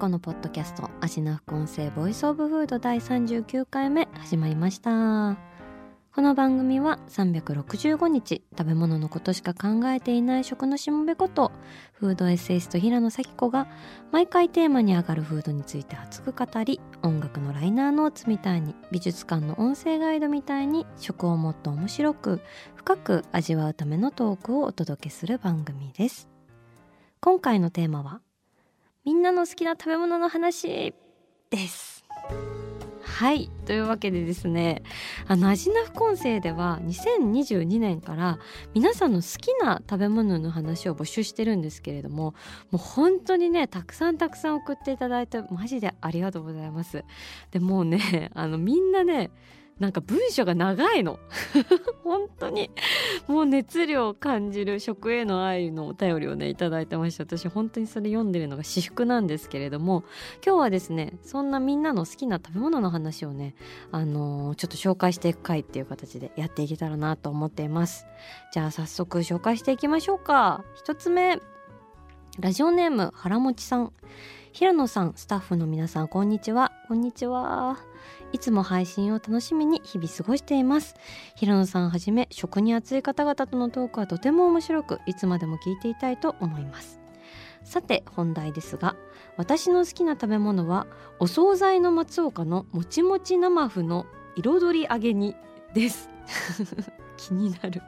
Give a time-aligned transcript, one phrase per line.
[0.00, 5.36] 平野咲子のポッドキャスト味な副音声ボイスオブフード第39回目始まりました。
[6.14, 11.52] この番組は365日食べ物のことしか考えていない食のしもべこと
[11.92, 13.68] フードエッセイスト平野咲子が
[14.10, 22.40] 毎回テーマに上がるフードについて熱く語り音楽のライナーノーツみたいに美術館の音声ガイドみたいに食をもっと面白く
[22.74, 26.30] 深く味わうためのトークをお届けする番組です。
[27.20, 28.22] 今回のテーマは
[29.10, 30.94] みんなの好きな食べ物の話
[31.50, 32.04] です。
[33.02, 33.50] はい。
[33.70, 34.82] というわけでですね
[35.28, 38.40] あの味な副音声では2022年から
[38.74, 42.34] 皆さんの好きな食べ物の話を募集してるんですけれどもも
[42.72, 47.04] う本当にねたくさんたくさん送っていただいてマジでありがとうございます。
[47.52, 49.30] でもうね あのみんなね
[49.78, 51.20] なんか文章が長いの。
[52.04, 52.70] 本当に。
[53.28, 60.04] もう熱量を感じる食への愛のお便りをねいただいてました私本当にそれ読んでるのが至福なんですけれども
[60.44, 63.54] 今日はですねそんなみんなの好きな食べ物の話をね
[63.92, 68.06] あのー、ちょっと紹介していく回っていう形でやっていけたらなと思っています。
[68.52, 70.64] じゃあ早速紹介していきましょうか。
[70.74, 71.40] 一つ目。
[72.38, 73.92] ラジオネーム腹持ちさん。
[74.52, 76.72] 平野さんスタッフの皆さんこんにちは。
[76.88, 77.78] こんにちは。
[78.32, 80.94] いつも配信を楽しみに日々過ごしています。
[81.36, 86.99] 平野さんはじめ食に熱い方々とのトークはとても面白くいつまでも聞いていたいと思います。
[87.64, 88.96] さて本題ですが
[89.36, 90.86] 私の好きな食べ物は
[91.18, 94.06] お惣菜の松岡のもちもち生麩の
[94.36, 95.34] 彩り揚げ煮
[95.74, 96.08] です。
[97.16, 97.82] 気になる。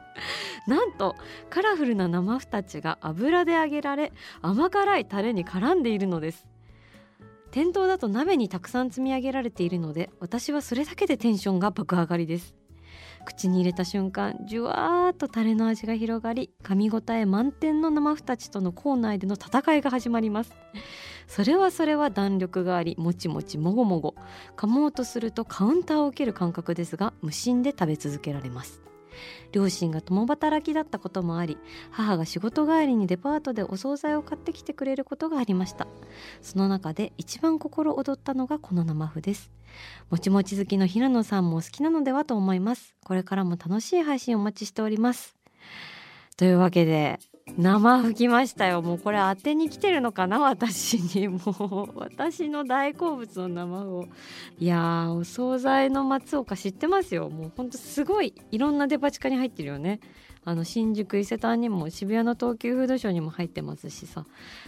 [0.67, 1.15] なんと
[1.49, 6.47] カラフルな生麩たちが油で揚げられ甘辛いタレに絡んでいるのです。
[7.51, 12.55] 店頭だと鍋にたくさん積み上げられているので私はそれだけでテンションが爆上がりです。
[13.25, 20.53] 口に入れた瞬間じゅわーっとタレの味が広がり噛み応え満点の生麩たちとの校内での戦いが始まります。
[21.27, 24.15] それはそれは弾力がありもちもちもごもご
[24.57, 28.81] 噛もうとするとカウンターを受ける感覚ですが無心で食べ続けられます。
[29.51, 31.57] 両親が共働きだったこともあり
[31.91, 35.87] 母が仕事帰りにデパートでお惣菜を買ってきてくれることがありました。
[36.41, 39.51] その中で一番心躍ったのがこの生麩です。
[40.09, 42.95] もちもち好きの平野さんも好きなのではと思います。
[43.03, 45.35] これからも楽しい配信お待ちしております。
[46.37, 47.19] というわけで
[47.57, 48.81] 生吹きましたよ。
[48.81, 50.39] もうこれ当てに来てるのかな？
[50.39, 51.37] 私にも
[51.93, 51.99] う。
[51.99, 54.07] 私の大好物の生を。
[54.59, 57.29] いやーお惣菜の松岡知ってますよ。
[57.29, 59.99] もうほんとすごいいろんなデパ地下に入ってるよね。
[60.45, 64.25] あの新宿伊勢丹にも渋谷の東急フードショーにも入ってますしさ。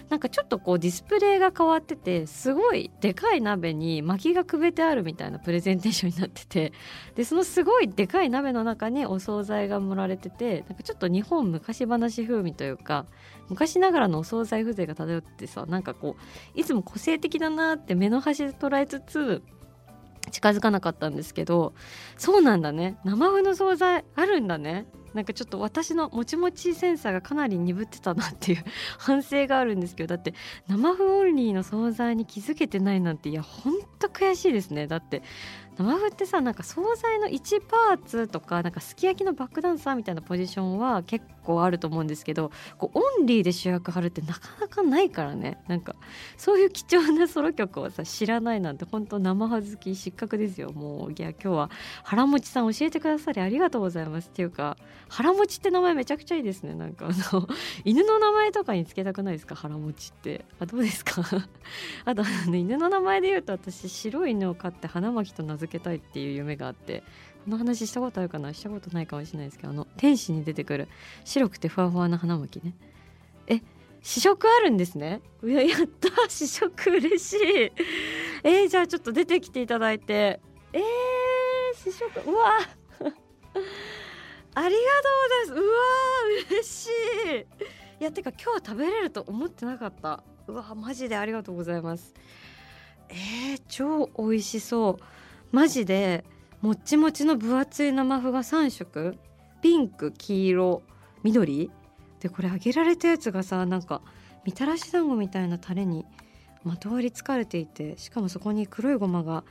[0.09, 6.73] なんかちょっとこうディスプレイが変わっててすごいでかい鍋に薪がくべてあるみたいなプレゼンテーションになってて。
[7.15, 13.05] でそのすごいでかい鍋の中にお惣菜が盛られててなんかちょっと日本昔話風味というか
[13.49, 16.15] 昔ながらのお惣菜風情が漂ってさなんかこ
[16.55, 19.41] ういつも個性的だなって目の端で捉えつつ
[20.31, 21.73] 近づかなかったんですけど
[22.17, 22.97] そうなんだね。
[23.03, 24.85] 生麩の惣菜あるんだね。
[25.15, 28.65] なんかちょっと私のもちもちセンサーがかなり鈍ってたなっていう
[28.99, 30.33] 反省があるんですけどだって
[30.67, 34.87] 生麩オンリーの存在に気づけてないなんていやほんと悔しいですね。
[34.87, 35.23] だって
[35.77, 45.57] 生麩ってさなんか惣菜の1パーツとかなんかすき焼きのバックダンサーみたいなポジションは結構あると思うんですけどこうオンリーで主役張るってなかなかないからね。
[45.67, 45.95] なんか
[46.37, 50.71] そういう貴重なソロ曲をさ知らないなんて本当生麩好き失格ですよ。
[50.71, 51.69] もういや今日は
[52.03, 54.29] 腹持ちさん教えてくださりありがとうございます。
[54.29, 54.77] っていうか
[55.09, 56.73] 腹持ちって名前めちゃくちゃいいですね。
[56.73, 57.47] なんかあの
[57.83, 59.55] 犬の名前とかにつけたくないですか？
[59.55, 60.45] 腹持ちって。
[60.59, 61.21] あどうですか？
[62.05, 67.03] あとあの犬の名前で言うと私白い犬を飼って花巻と名付けたいっていう夢があって
[67.45, 68.53] この話したことあるかな？
[68.53, 70.87] したことないかもしれないですけどあの天使に出てくる
[71.23, 72.73] 白くてふわふわな花巻ね。
[73.47, 73.61] え
[74.01, 75.21] 試食あるんですね？
[75.43, 76.09] いややった！
[76.29, 77.39] 試食嬉しい！
[78.43, 80.39] えー、じゃあちょっと出てきていただいて。
[80.73, 82.51] えー、試食うわ
[84.57, 84.79] ありがとうござい
[85.39, 85.53] ます。
[85.53, 85.73] うわ
[86.51, 86.87] 嬉し
[87.97, 88.01] い！
[88.01, 90.23] いやてか今日食べれると思ってなかった。
[90.47, 92.13] うわマジでありがとうございます。
[93.09, 95.03] えー、超美味しそう。
[95.51, 96.25] マジで
[96.61, 99.15] もっちもちの分厚い生麩が3色。
[99.61, 100.83] ピンク黄色
[101.23, 101.71] 緑。
[102.19, 104.01] でこれ揚げられたやつがさなんか
[104.45, 106.05] みたらし団子みたいなタレに
[106.63, 109.43] まとわりつかれていてしかもそこに黒いごまが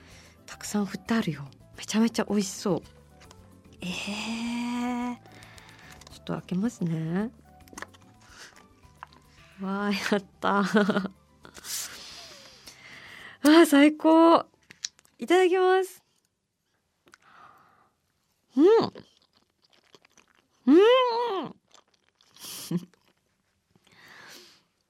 [0.47, 1.45] たくさん振ってあるよ。
[1.77, 2.83] めちゃめちゃ美味しそう。
[3.81, 5.15] えー、
[6.11, 7.31] ちょっと開けますね。
[9.61, 14.47] わーやった あー最高
[15.19, 16.03] いただきます。
[18.57, 18.65] うん。
[20.67, 21.55] うん。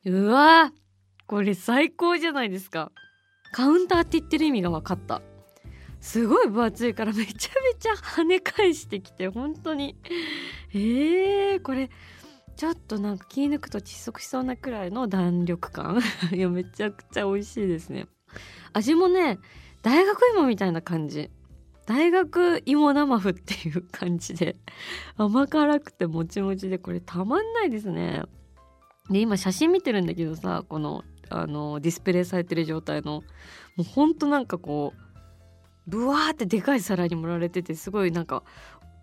[0.25, 0.73] うわ
[1.27, 2.93] これ最高じゃないですか。
[3.53, 5.23] カウンターって言ってる意味が分かった。
[6.01, 9.97] すごい分厚いからめちゃめちゃ跳ね返してきて本当に。
[10.75, 11.89] えー、これ
[12.57, 16.03] ちょっとなんか気抜くと窒息しそうなくらいの弾力感。
[16.33, 18.07] いやめちゃくちゃ美味しいですね。
[18.75, 19.39] 味もね
[19.83, 21.31] 大学芋みたいな感じ。
[21.87, 24.57] 大学芋生麩っていう感じで
[25.19, 28.23] 甘辛くてもちもちでこれたまんないですね。
[29.11, 33.23] で今写真見てるんだけどさこのあのディスプレイされてる状態の
[33.77, 38.43] もうほんとなんかこうブワーってでかい皿に盛られててすごいなんか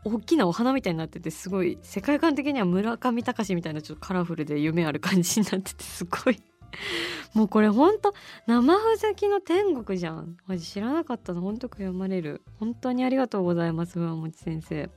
[0.04, 6.42] 大きなお花みたいになっててすごい世界観的には村上隆みたいなちょっとカラフルで夢ある感じになっててすごい
[7.34, 8.14] もうこれほんと
[8.48, 10.38] 生ふざきの天国じゃん。
[10.48, 11.42] マジ知らなかったの。
[11.42, 12.42] ほんと悔やまれる。
[12.60, 14.90] 本当にありがとうございます上持先生。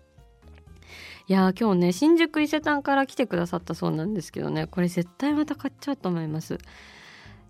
[1.27, 4.67] いや今日ね新宿伊勢丹から来てくださったそうなんですけどね。
[4.67, 6.59] これ絶対また買っちゃうと思います。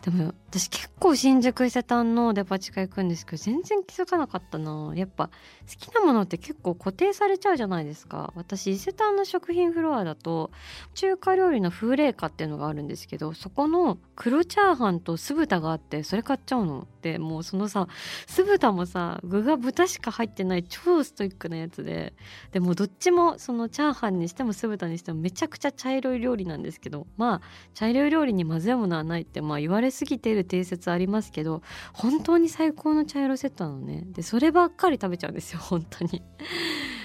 [0.03, 4.93] でも私結構新宿伊勢丹のデパ地下行くんですけど全然気づかなかったな。
[4.95, 5.33] やっぱ好
[5.77, 8.33] きなものって結構固定されちゃうじゃないですか。
[8.37, 10.53] 私伊勢丹の食品フロアだと
[10.95, 16.87] 中華料理の風冷花っていうのがあるんですけどそこの黒チャーハンと酢豚があってそれ買っちゃうの？
[17.03, 17.89] でもうそのさ
[18.29, 22.12] 酢豚もさ具が豚しか入ってない超ストイックなやつで。
[22.53, 27.41] でもどっちもそのチャーハンにしても酢豚にしてもめちゃくちゃ茶色い料理なんですけどまあ
[27.75, 31.62] 茶色い料理に混ぜ物はないってまあ言われすぎてい定説ありますけど
[31.93, 36.23] 本当に最高の茶色セットなのねでそればっかり食べちゃうんですよ本当に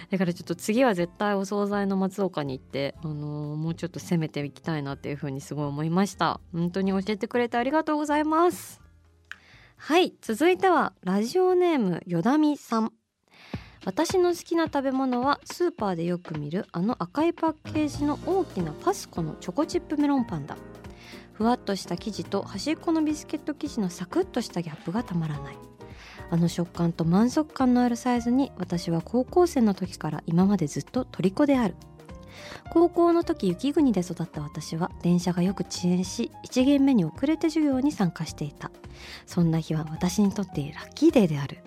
[0.10, 8.82] だからちょっと次は絶対お惣菜の松岡に行って、あのー、もうちょっと攻めていきたいなっていう風にすごい思いました本当に教えてくれてありがとうございます
[9.78, 12.92] はい続いてはラジオネームよだみさん
[13.86, 20.58] 私の好きな食べ物はスーパーでよく見るあの赤いパッケージの大きなパスコのチョコチップメロンパンだ
[21.40, 25.58] ふわっとした生地と端っこのビスケット生地のサクッとしたギャップがたまらない。
[26.30, 31.76] あの食感と満足感のあるサイズに私は高校生の時から今までずっと虜である。
[32.72, 38.70] 高校の時雪国で育った私は電車がよく遅延し1限目に遅れて授業に参加していた。
[39.26, 41.60] そんな日は私にとってラッキーデーである。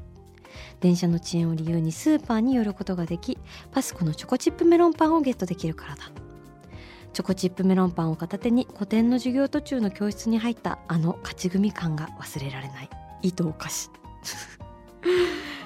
[0.81, 3.39] 電車の遅延を理由にスーパーに寄ることができ
[3.71, 6.22] パスコのチョコチップメロンパンをゲットできるからだ。
[7.13, 12.91] チョコチップメロンパンを片手に古典の授業途中の教室に入ったあの勝ち組感が忘れられない。
[13.23, 13.91] 糸お菓子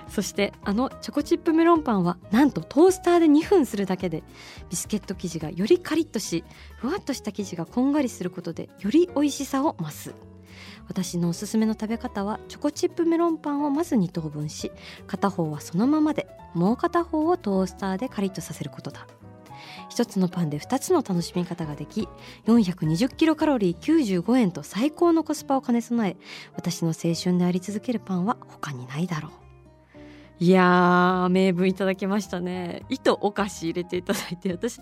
[0.08, 4.22] そしてあのチョコチップメロンパンはなんとトースターで2分するだけで
[4.70, 6.42] ビスケット生地がよりカリッとし
[6.78, 10.14] ふわっとした生地がこんがりすることでより美味しさを増す。
[10.88, 14.70] 私のおすすめの食べ方はチョコチップメロンパンをまず2等分し
[15.06, 19.06] 片方はそのままでもう片方をトースターでカリッとさせることだ。
[19.96, 22.06] 1つのパンで2つの楽しみ方ができ
[22.46, 26.16] 420キロカロリー95円と最高のコスパを兼ね備え
[26.54, 29.32] 私の青春であり続けるパンは他にないだろう。
[30.38, 32.82] いやー名分いただきましたね。
[32.90, 34.78] 糸お菓子入れていただいて私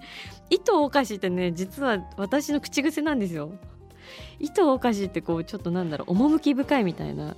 [0.51, 3.53] 糸お菓子ってね実は私の口癖なんですよ。
[4.41, 7.37] 糸お菓子ってこうちょっとなんだろう趣深いみたいな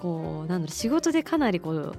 [0.00, 1.96] こうなんだろう仕事でかなりこう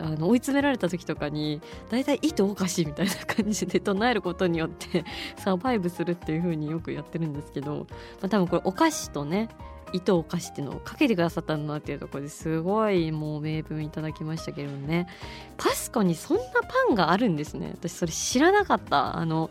[0.00, 5.04] あの追い詰められた時とかに大体糸おかしいみたいな感じで唱えることによって
[5.36, 7.86] サバイブするっていう風によくやってるんですけど、
[8.20, 9.48] まあ、多分これお菓子とね
[9.92, 15.08] 糸お菓子っていうのをかけてくださったんだなっていうところですごいもう名文いただきましたけどね。
[15.56, 17.72] パスコにそんなパンがあるんですね。
[17.74, 19.16] 私それ知らなかった。
[19.16, 19.50] あの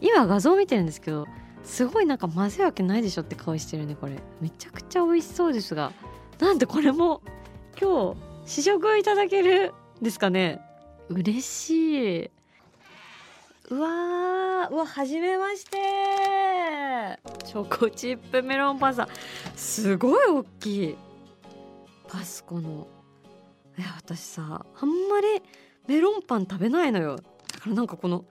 [0.00, 1.26] 今画像見てるんですけど
[1.62, 4.16] すごいなんか混ぜわけないでしょって顔してるねこれ。
[4.40, 5.92] めちゃくちゃ美味しそうですが
[6.40, 7.22] なんでこれも
[7.80, 10.60] 今日試食いただけるですかね。
[11.08, 11.70] 嬉し
[12.24, 12.30] い。
[13.68, 15.76] うわーうわはじめまして。
[17.44, 19.08] チョコチップメロンパンさ
[19.56, 20.96] すごい大きい。
[22.08, 22.86] パスコの。
[23.78, 25.42] いや私さあんまり
[25.86, 27.16] メロンパン食べないのよ。
[27.16, 27.22] だ
[27.60, 28.24] からなんかこの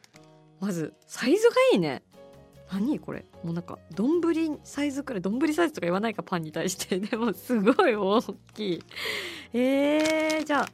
[0.59, 2.03] まずサイズがいいね。
[2.71, 2.99] 何？
[2.99, 3.25] これ。
[3.43, 4.21] もうなんか丼
[4.63, 6.99] サイズくらい丼サイズとか言わないかパンに対して。
[6.99, 8.21] でもすごい大
[8.53, 8.83] きい。
[9.53, 10.67] えー、じゃあ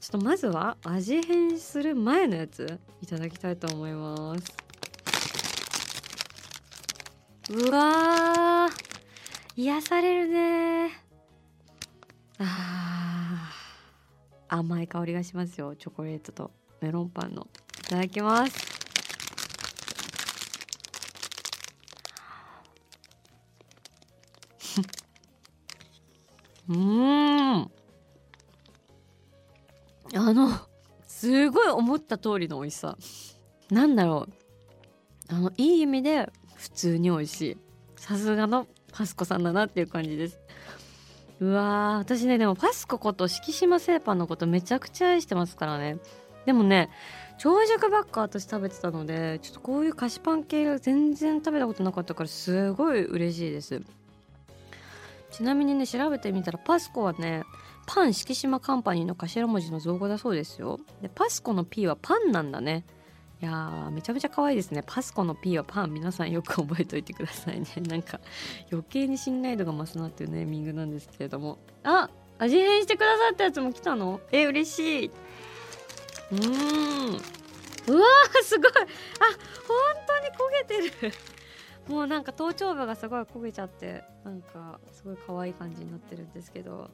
[0.00, 4.56] ちょっとまずは味変する前のやついただきたいと思います。
[7.50, 8.70] うわ
[9.56, 10.90] 癒されるね。
[12.38, 13.52] あ
[14.48, 15.76] 甘い香りがしますよ。
[15.76, 17.46] チョコレートとメロンパンの。
[17.80, 18.70] いただきます。
[26.68, 27.19] う ん
[30.30, 30.48] あの
[31.08, 32.96] すごい思った通りの美味しさ。
[33.68, 35.34] なんだろう。
[35.34, 37.56] あのいい意味で普通に美味しい。
[37.96, 40.38] さすがのパスコさんだなっていう感じです。
[41.40, 45.98] うわー私ねでもパスコこと敷島製パンのことめちゃくちゃ愛してますからね。
[46.46, 46.90] でもね
[47.38, 53.82] 長熟ばっか私食べてたのでちょっとこういう菓子パン系が全然食べたことなかったからすごい嬉しいです。
[55.32, 57.42] ちなみにね調べてみたらパスコはね
[57.92, 60.78] パン敷島カンパニーの頭文字の造語だそうですよ。
[61.02, 62.84] でパスコの P はパンなんだね。
[63.42, 64.84] いやーめちゃめちゃ可愛いですね。
[64.86, 65.92] パスコの P はパン。
[65.92, 67.66] 皆さんよく覚えておいてくださいね。
[67.88, 68.20] なんか
[68.70, 71.58] 余計に信頼度が増すなっていうネーミングなんですけれども。
[71.82, 74.20] あ味変してくださったやつも来たの？
[74.30, 75.10] え嬉しい。
[76.30, 77.08] うーん。
[77.08, 78.70] うわーすごい。
[78.70, 78.86] あ本
[80.06, 81.14] 当に焦げてる。
[81.92, 86.88] もうなんか頭頂部がすごい焦げちゃってなんかすごい可愛い感じになってるんですけど。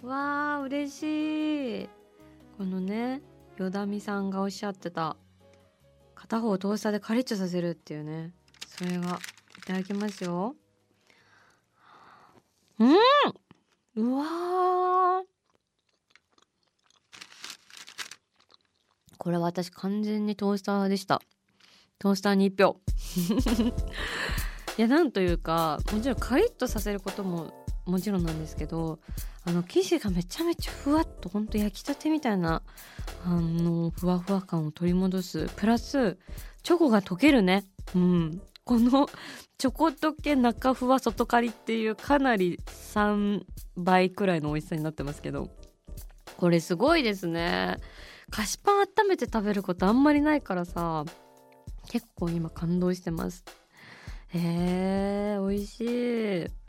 [0.00, 1.88] わー嬉しい。
[2.58, 3.20] このね
[3.56, 5.16] よだみさんがおっしゃってた
[6.14, 8.32] 片方トースターでカリッとさせるっていうね
[8.66, 9.18] それが
[9.58, 10.54] いただきますよ。
[12.78, 12.96] うん。
[13.94, 15.22] うわ
[19.18, 21.20] これは私完全にトースターでした。
[21.98, 22.80] トースターに1票。
[24.78, 28.98] いやなんというかもちろんカリッとさせることももちろんなんですけど
[29.44, 32.62] あの生地がめちゃめちゃふわっとほんと焼きたてみたいな
[33.24, 35.48] あのふわふわ感を取り戻す。
[35.56, 36.16] プラス
[36.62, 37.64] チョコが溶けるね。
[37.94, 38.42] うん。
[38.64, 39.08] この
[39.58, 43.42] チョコ溶け中ふわ外カリっていうかなり3
[43.76, 45.50] 倍くらいの美味しさになってますけど。
[46.36, 47.76] これすごいですね。
[48.30, 51.04] 菓子パン温めて食べることあんまりないからさ
[51.88, 53.44] 結構今感動してます。
[54.28, 56.61] へえ美味しい。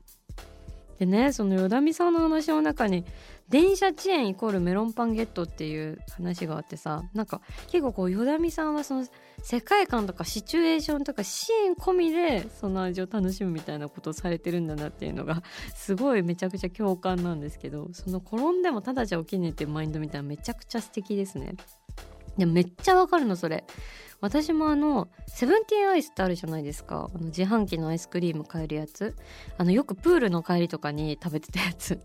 [1.00, 3.06] でねそのよだみさんの話の中に
[3.50, 9.06] 電車遅延イコールメロンパンゲットっていう話があってさなんか結構こうよだみさんはその
[9.42, 15.44] 世界観とかシチュエーションとかシーン込みでその味を楽しむみたいなことをされてるんだなっていうのが
[15.76, 21.56] すごいめちゃくちゃ共感なんですけどその転んでもただじゃ起きねえっていうマインドみたいなめちゃくちゃ素敵ですね。
[22.38, 23.64] でめっちゃわかるのそれ。
[24.24, 27.10] 私もあのセブンティーンアイスってあるじゃないですか。
[27.14, 29.16] あの自販機のアイスクリーム買えるやつ。
[29.58, 31.96] あのよくプールの帰りとかに食べてたやつ。
[31.96, 32.04] で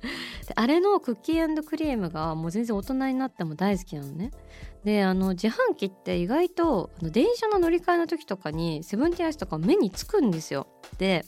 [0.56, 4.32] あれのクッキークリームがもう全然大人になっても大好きなのね。
[4.82, 10.66] であの自販機って意外とあの電車の乗り換えの時とかにセブンティーンアイスとか目につくんですよ。
[10.98, 11.24] で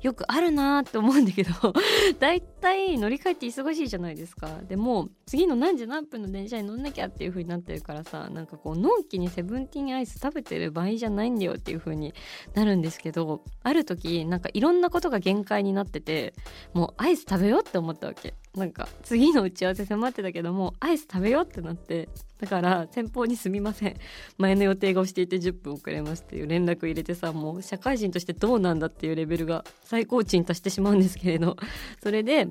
[0.00, 1.50] よくあるなーって思うんだけど
[2.18, 2.32] だ
[2.62, 4.48] いたい乗り換えって忙しいじゃないですか。
[4.68, 12.14] でも次の何時何分の電車に乗んなきゃっていう風になってるからさなんかこうのんきにセブンティーンアイス食べてる場合じゃないんだよっていう風に
[12.54, 16.34] なるんですけどある時なんかいろんなことが限界になってて
[16.72, 18.34] もうアイス食べようって思ったわけ。
[18.54, 23.96] なんか次の打ち合わせ迫ってたけどもアイス食べようってなってだから先方にすみません。
[24.36, 31.56] 前の予定が押していて10分遅れますっていう連絡入れてさもう社会人としてどうなんだっていうレベルが最高値に達してしまうんですけれど。
[32.02, 32.48] それで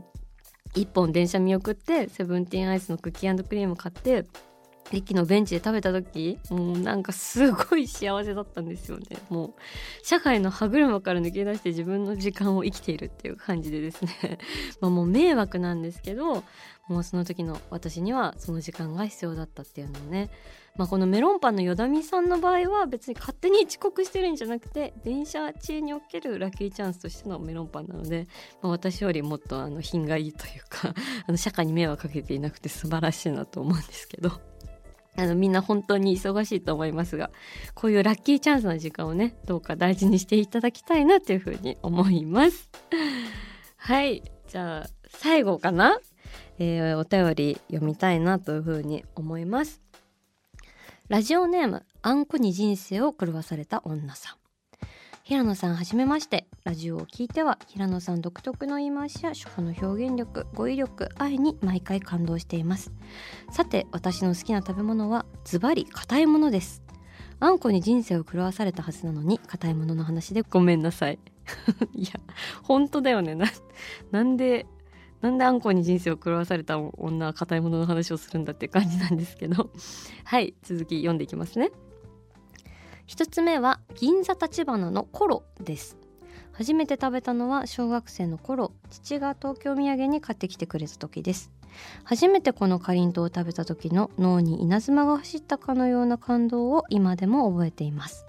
[0.76, 4.26] 1本電車見送ってセブンティーンアイスのクッキークリーム買って
[4.94, 9.18] 駅のベンチで食べた時もうなんかすごい幸せだったんですよね。
[9.30, 9.54] もう
[10.04, 14.38] 社会の歯車から抜け出して自分の時間を生きているっていう感じでですね。
[14.82, 16.44] まもう迷惑なんですけど
[16.88, 20.30] もうその時の私にはその時間が必要だったっていうのをね
[20.78, 28.28] まあ、このメロンパンのよだみさんの場合は別に勝手に遅刻してるんじゃなくて電車中におけるラッキーチャンスとしてのメロンパンなので、
[28.62, 30.94] まあ、私よりもっとあの品がいいというか
[31.28, 34.32] あの社会に迷惑かけていなくて素晴らしいなと思うんですけど。
[35.18, 37.32] あのみんな本当に忙しいと思いますが
[37.74, 42.70] こういうラッキーチャンスの時間をねどうか大事にしていただきたいなというふうに思います。
[43.76, 44.24] はい。
[44.48, 46.00] じゃあ最後かな、
[46.60, 49.81] えー、お便り読みたいなというふうに思います。
[51.12, 54.36] ラジオネームあんこに人生を狂わされた女さん。
[55.24, 56.48] 平野さんはじめまして。
[56.64, 62.94] ラジオを聞いては平野さん独特の言い回しや初歩の表現力語彙力愛に毎回感動しています。
[63.52, 66.82] さて私の好きな食べ物はズバリ硬いものです。
[67.42, 71.20] あんこに人生を狂わされたはずなのに硬いものの話でごめんなさい。
[71.94, 72.12] いや
[72.64, 73.36] 本当だよね。
[73.36, 73.48] な
[74.12, 74.66] なんで
[75.22, 79.70] なんであんこに人生を狂わされた女は硬いものの話をするんだって感じなんですけど。
[80.26, 81.72] はい続き読んでいきますね。
[83.06, 85.98] 一つ目は銀座立花のコロです。
[86.54, 91.52] 初めて食べたのは小学生の頃父が東京土産に買ってきてくれた時です。
[92.04, 98.26] 初めてこのかりんとうを食べた時の脳に稲妻が走ったかのような感動を今でも覚えています。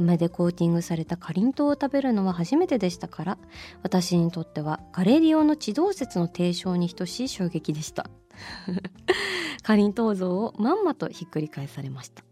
[0.00, 3.38] 飴でコーティングされたかりんとうを食べるのは初めてでしたから
[3.82, 8.10] 私にとってはガレリオの地動説の提唱に等しい衝撃でした。
[9.62, 12.24] かりんとう像をまんまとひっくり返されました。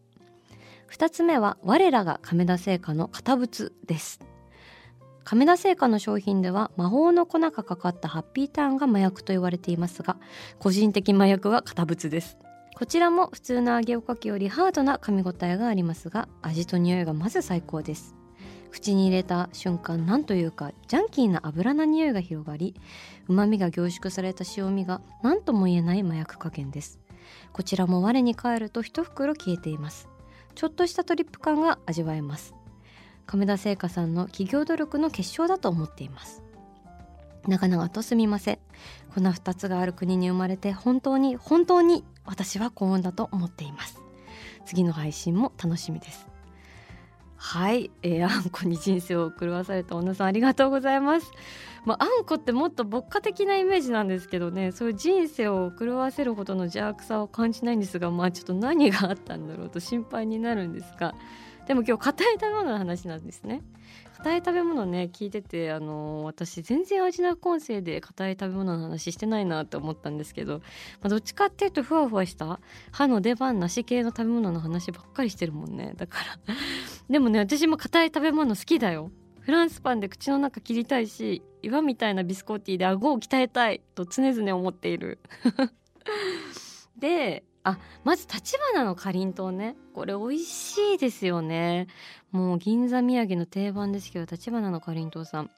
[0.90, 4.20] 2つ目は我らが亀田製菓の堅物です。
[5.24, 10.16] 亀田製菓の商品では魔法の粉がかかったハッピーターンが麻薬と言われていますが
[10.58, 12.38] 個人的麻薬は堅物です。
[12.78, 18.14] こちらも普通の揚げおかきよりハードな噛み応えがありますが味と匂いがまず最高です。
[18.70, 22.76] 口に入れた瞬間なんというかジャンキーな油な匂いが広がり
[23.26, 27.00] 旨味が凝縮された塩味が何とも言えない麻薬加減です。
[27.52, 30.08] こちらも我に返ると一袋消えています。
[30.54, 32.54] ちょっとしたトリップ感が味わえます。
[33.26, 36.44] 亀田製菓さんの企業努力の結晶だと思っています。
[37.48, 38.58] 長々とすみません。
[39.18, 44.00] この2つがある国に生まれて本当に本当に私は幸運だと思っています。
[44.64, 46.28] 次の配信も楽しみです。
[47.34, 51.32] はい、えー、あんこに人生を狂わされた女さんありがとうございます。
[51.84, 54.70] まあ、あんこってもっと牧歌的なイメージなんですけどね。
[54.70, 61.16] そういう人生を狂わせるほどの邪悪さを感じないんですがまあちょっと何があったんだろうと心配になるんですが。
[61.68, 63.60] でも今日硬い食べ物の話なんですね。
[64.16, 70.64] 硬い食べ物ね聞いててあのー、私全然味な音声で硬い食べ物の話してないなって思ったんですけど、ま
[71.04, 72.58] あ、どっちかっていうとふわふわした
[72.90, 75.92] 歯の出番なし系の食べ物の話ばっかりしてるもんね。
[75.94, 76.54] だから
[77.10, 79.12] でもね私も硬い食べ物好きだよ。
[79.40, 85.18] フランスパンで口の中切りたいし岩みたいなビスコーティーで顎を鍛えたいと常々思っている。
[86.98, 89.76] であまず立花のかりんとうね。
[89.94, 91.86] これ美味しいですよね。
[92.30, 95.50] もう銀座土産の定番ですけど立花のかりんとうさん。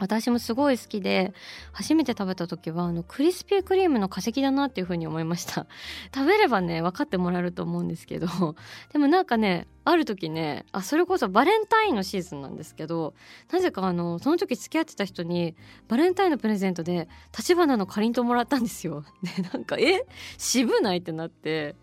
[0.00, 1.34] 私もすごい好きで
[1.72, 5.66] 初めて食べた時はあのクリスピークリームの化石だなっていう風に思いました。
[6.14, 8.26] 食べればね分かってもらえると思うんですけど。
[8.92, 13.14] でもなんかねある時ねあそれこそバレンタインのシーズンなんですけど
[13.50, 15.54] なぜかあのその時付き合ってた人に
[15.88, 19.04] バレンタインのプレゼントで立花のかりんとうもらったんですよ。
[19.36, 20.06] でなんかえ？
[20.38, 20.98] 渋ない？
[20.98, 21.76] ってなって。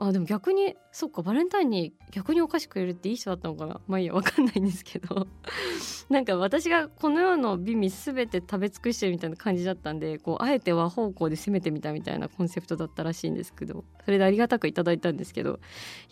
[0.00, 3.80] あでも逆にそっかバレンタインに逆にお菓子くれるっていい人だったのかな。
[3.88, 5.26] まあいいやわかんないんですけど。
[6.08, 13.84] なんか私がこの世の美味全て食べ尽くしてるみたいな感じだったんでこうあえて和方向で攻めてみたみたいなコンセプトだったらしいんですけど。
[14.04, 15.58] それでありがたくいただいたんですけど。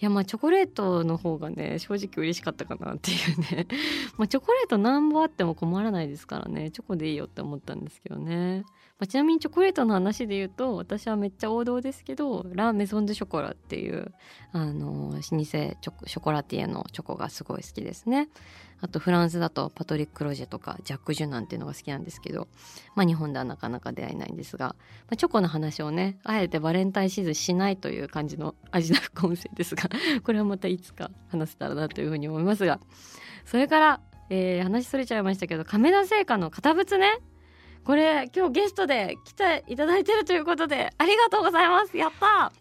[0.01, 3.69] いやまあチョコレートの方がね正直嬉しかったかなっていうね。
[4.19, 6.73] まあチョコレート何本あっても困らないですからね。
[6.73, 8.65] チョコでいいよって思ったんですけどね。
[8.99, 14.11] まあ、ちなみにチョコレートの話で言うと私はめっちゃ王道ですけどラ・メゾン・デ・ショコラってていう
[14.53, 18.29] あの老舗チョコショコラティエのチョコがすごい好きですね。
[18.81, 22.49] あとフランスだとパトリック・ロジェとかジャック・ジュナンっていうのが好きなんですけど、
[22.95, 24.75] まあ、日本ではなかなか出会えないんですが、ま
[25.13, 29.89] あ、チョコの話をねあえてバレンタインシーズンしないという感じの味な副音声ですが
[30.25, 32.81] これはまたいつか話せたらなというふうに思いますが
[33.47, 37.19] それから、えー、話それちゃいましたけど亀田製菓の堅物ね。
[37.87, 41.97] これ今日ゲストで来ていただいてるということでありがとうございます。
[41.97, 42.53] やった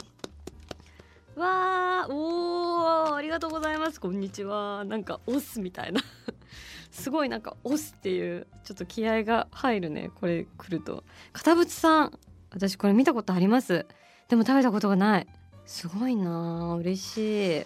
[1.35, 3.99] わーおーありがとうございます。
[3.99, 4.85] こんにちは。
[4.85, 6.01] なんか押すみたいな。
[6.91, 10.11] すごいなんか押すっていうちょっと気合が入るね。
[10.15, 11.03] これ来ると。
[11.33, 12.19] 片渕さん。
[12.51, 13.85] 私これ見たことあります。
[14.29, 15.27] でも食べたことがない。
[15.65, 17.65] すごいな嬉しい。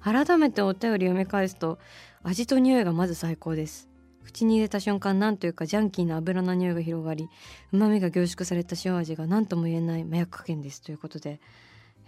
[0.00, 1.80] 改めてお便り読み返すと
[2.22, 3.88] 味と匂いがまず最高です。
[4.24, 7.28] 口に入れた瞬間なんというかジャンキーな油の匂いが広がり
[7.72, 10.80] 旨味が凝縮された塩味が何とも言えない麻薬加減です。
[10.80, 11.40] ということで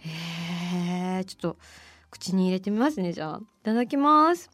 [0.05, 1.57] え、ちょっと
[2.09, 3.39] 口に入れてみますねじゃあ。
[3.39, 4.49] いただきます。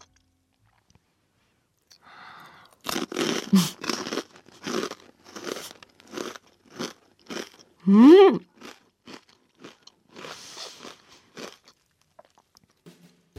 [7.87, 8.41] うん。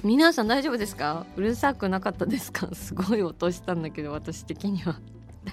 [0.03, 1.27] 皆さん大丈夫ですか？
[1.37, 2.75] うるさくなかったですか？
[2.75, 4.99] すごい音したんだけど私的には。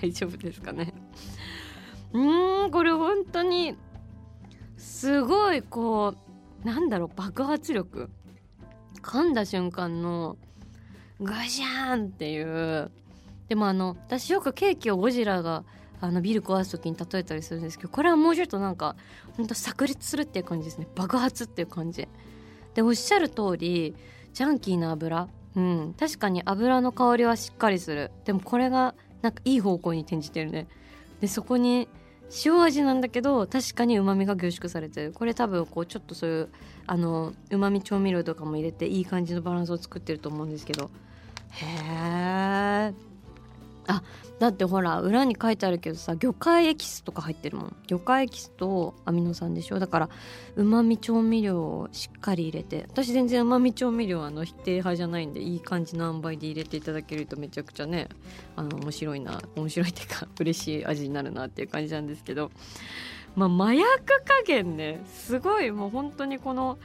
[0.01, 0.93] 大丈夫ですかね？
[2.13, 3.75] うんこれ本当に
[4.77, 6.17] すごいこう
[6.65, 8.09] なんだろう爆発力。
[9.01, 10.35] 噛んだ瞬間の
[11.21, 12.91] ガシャーンっていう。
[13.47, 15.63] でもあの私よくケーキをゴジラが
[16.01, 18.95] あのビル壊す時に例えたりするんですけどこれはもうちょっとなんか
[19.37, 20.87] ほんと炸裂するっていう感じですね。
[20.95, 22.07] 爆発っていう感じ。
[22.73, 23.95] でおっしゃる通り
[24.33, 25.27] ジャンキーな油。
[25.55, 25.95] うん。
[25.99, 28.11] 確かに油の香りはしっかりする。
[28.25, 30.67] でもこれがなんかいい方向に転じてるね。
[31.21, 31.87] でそこに
[32.45, 35.11] 塩味なんだけど確かにうまみが凝縮されてる。
[35.13, 36.49] これ多分こうちょっとそういう
[36.87, 40.89] あのうまみ調味料とかも入れていい感じのバランスを作ってると思うんですけど。
[41.51, 41.65] へ
[42.91, 43.14] え
[43.87, 44.03] あ
[44.39, 47.75] だってほら裏に書いてあるけどさ魚介エキスとか入ってるもん。
[47.87, 49.79] 魚介エキスとアミノ酸でしょ。
[49.79, 50.09] だから
[50.55, 58.09] うまみ調味料をしっかり入れて私全然うまみ調味料あの否定派じゃないんでいい感じの塩梅で入れていただけるとめちゃくちゃね
[58.55, 62.51] あの面白いな面白いっていうか 嬉しい味になるなっていう感じなんですけど。
[63.35, 63.85] まあ麻薬
[64.23, 66.77] 加減ねすごいもう本当にこの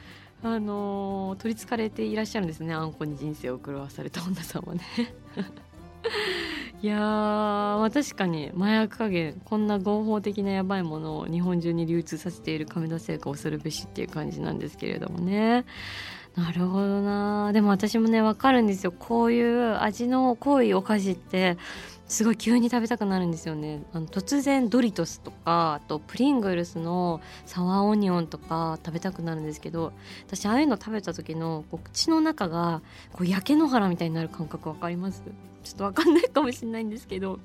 [0.43, 2.73] あのー、取りつかれていらっしゃるんですね。
[2.73, 4.81] あんこに人生を狂わされた女さんはね。
[6.81, 15.65] いや、まあ、確かに麻薬加減こんな合法的なやばいものを日本中に流通させている亀田製菓恐るべしっていう感じなんですけれどもね。
[16.35, 18.93] なるほどなでも私もね分かるんですよ。
[18.93, 21.57] こういう味の濃いお菓子って
[22.11, 23.81] すごい急に食べたくなるんですよね。
[23.93, 29.93] あの突然ドリトスとかあとプリングルスのサワーオニオンとか食べたくなるんですけど
[30.27, 32.81] 私ああいうの食べた時のこう口の中が
[33.13, 35.23] こう焼け野原みたいになる感覚わかります？
[35.63, 37.39] ちょっとわかんないかもしれないんですけど。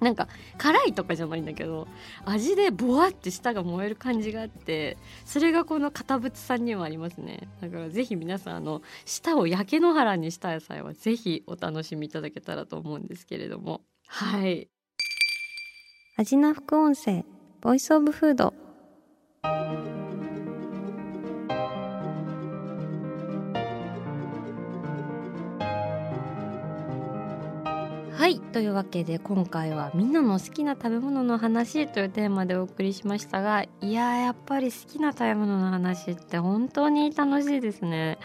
[0.00, 1.86] なんか辛いとかじゃないんだけど
[2.24, 7.48] 味でボワって舌が燃える感じがあってそれがこの堅物さんにもありますね。
[7.60, 13.82] だからぜひ皆さんあの舌を焼け野原にした野菜はぜひお楽しみいただけたらと思うんですけれども。
[14.06, 14.68] はい。
[16.16, 17.24] 味な副音声
[17.60, 18.52] ボイスオブフード
[28.20, 28.38] はい。
[28.38, 38.18] というわけで今回はみんなの好きな食べ物の話というテーマでお送りしましたがいややっぱり好きな食べ物の話って本当に楽しいですね。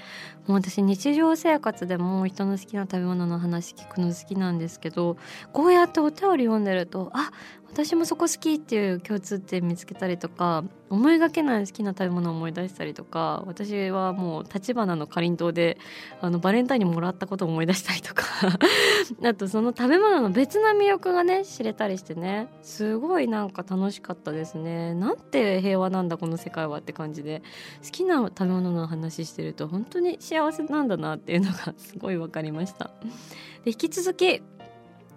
[0.47, 5.15] もう私日常生活でも人の好きな食べ物の話聞くの好きなんですけど
[5.53, 7.31] こうやってお便り読んでるとあ
[7.75, 15.77] 私もそこ好きっていう共通点見つけたりとか思いがけない好きな食べ物を思い出したりとか私はもう立花のかりんとうで
[16.21, 18.23] あのバレンタインにもらったことを思い出したりとか。
[19.23, 24.93] あとその食べ物の別な魅力がね知れたりしてねすごいなんか楽しかったですね。
[24.93, 27.43] なんて平和なんだこの世界はって感じで
[27.83, 32.91] 好きな食べ物の話してると本当に幸せなんだなっていうのがすごい分かりました。
[33.65, 34.41] で引き続き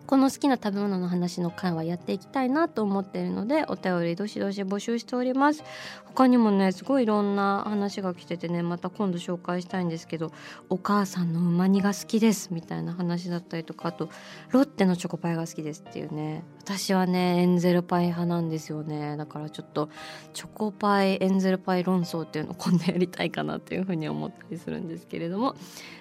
[0.09, 5.62] この好きな食べ物の話の会はやっていきたいなと思っているのでお便りどしどし募集しております。
[6.07, 10.33] 他にもねすごいいろんな話が来ててねまた今度紹介したいんですけど
[10.71, 14.09] お母さんのうま煮が好きですみたいな話だったりとかあと
[14.49, 16.42] ロッテのチョコパイが好きですっていうね。
[16.64, 19.18] 私はねエンゼルパイ派なんですよね。
[19.18, 19.90] だからちょっと
[20.33, 25.55] チョコパイエンゼルパイ論争っていうのを今度やりたいかなっていうふうに思ったりするんですけれども。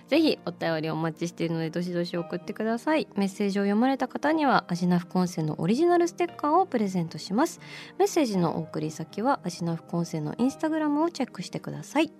[0.07, 3.07] ぜひお便りお待ちしているのでどしどし送ってください。
[3.15, 7.59] メッセージを読まれた方にはアジナフコンセのオリジナルステッカーをプレゼントします。
[7.97, 12.11] メッセージのお送り先はアジナフコンセのインスタグラムをチェックしてください。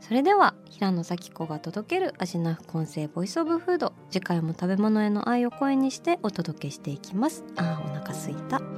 [0.00, 3.92] それでは平野咲子が届けるアジナフコンセボイスオブフード。
[4.10, 7.44] 次回も食べ物への愛を声にしてお届けしていきます。
[7.56, 8.77] あーお腹すいた。